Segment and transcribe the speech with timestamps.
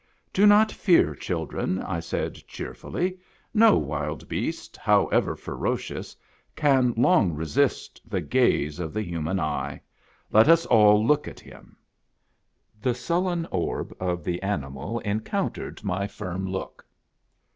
[0.33, 3.19] "Do not fear, children," I said cheerfully;
[3.53, 6.15] "no wild beast, however ferocious,
[6.55, 9.79] can long resist the gize of the human eye.
[10.31, 11.77] Let us all look at him."
[12.81, 16.83] The sullen orb of the animal encountered my firm look.